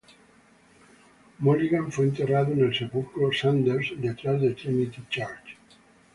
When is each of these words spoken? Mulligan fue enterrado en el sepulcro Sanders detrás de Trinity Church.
Mulligan 1.37 1.91
fue 1.91 2.05
enterrado 2.05 2.53
en 2.53 2.61
el 2.63 2.73
sepulcro 2.75 3.31
Sanders 3.31 3.91
detrás 3.97 4.41
de 4.41 4.55
Trinity 4.55 5.03
Church. 5.11 5.55